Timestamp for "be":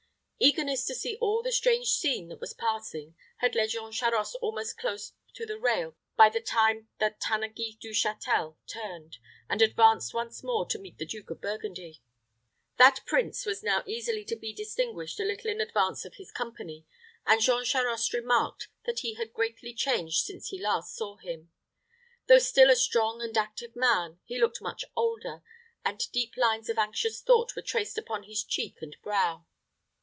14.35-14.51